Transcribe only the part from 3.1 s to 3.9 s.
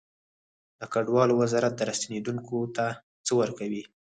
څه ورکوي؟